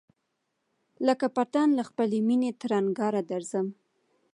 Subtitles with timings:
[1.07, 3.67] لکه پتڼ له خپلی مېني تر انگاره درځم